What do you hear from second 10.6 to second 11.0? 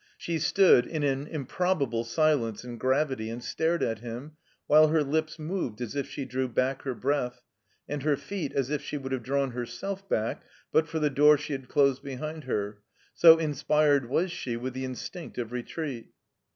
but for